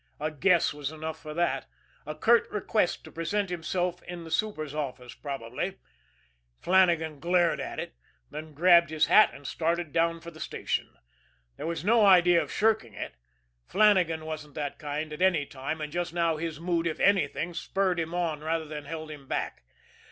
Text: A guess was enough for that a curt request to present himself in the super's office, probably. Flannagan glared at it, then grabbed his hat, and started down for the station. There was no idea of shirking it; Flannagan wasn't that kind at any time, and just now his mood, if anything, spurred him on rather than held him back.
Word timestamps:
A 0.19 0.31
guess 0.31 0.73
was 0.73 0.91
enough 0.91 1.21
for 1.21 1.35
that 1.35 1.67
a 2.07 2.15
curt 2.15 2.49
request 2.49 3.03
to 3.03 3.11
present 3.11 3.51
himself 3.51 4.01
in 4.01 4.23
the 4.23 4.31
super's 4.31 4.73
office, 4.73 5.13
probably. 5.13 5.75
Flannagan 6.59 7.19
glared 7.19 7.59
at 7.59 7.79
it, 7.79 7.93
then 8.31 8.55
grabbed 8.55 8.89
his 8.89 9.05
hat, 9.05 9.29
and 9.31 9.45
started 9.45 9.93
down 9.93 10.19
for 10.19 10.31
the 10.31 10.39
station. 10.39 10.89
There 11.55 11.67
was 11.67 11.85
no 11.85 12.03
idea 12.03 12.41
of 12.41 12.51
shirking 12.51 12.95
it; 12.95 13.13
Flannagan 13.67 14.25
wasn't 14.25 14.55
that 14.55 14.79
kind 14.79 15.13
at 15.13 15.21
any 15.21 15.45
time, 15.45 15.79
and 15.81 15.93
just 15.93 16.13
now 16.15 16.37
his 16.37 16.59
mood, 16.59 16.87
if 16.87 16.99
anything, 16.99 17.53
spurred 17.53 17.99
him 17.99 18.15
on 18.15 18.39
rather 18.39 18.65
than 18.65 18.85
held 18.85 19.11
him 19.11 19.27
back. 19.27 19.65